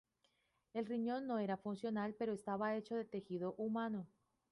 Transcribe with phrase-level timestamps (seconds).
[0.73, 4.07] El riñón no era funcional, pero estaba hecho de tejido humano.